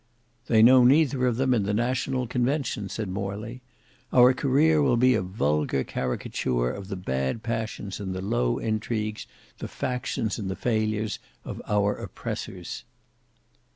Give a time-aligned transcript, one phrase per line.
[0.47, 3.61] "They know neither of them in the National Convention," said Morley.
[4.11, 9.27] "Our career will be a vulgar caricature of the bad passions and the low intrigues,
[9.59, 12.83] the factions and the failures, of our oppressors."